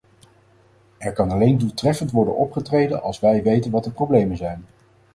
[0.97, 4.65] Er kan alleen doeltreffend worden opgetreden als wij weten wat de problemen zijn.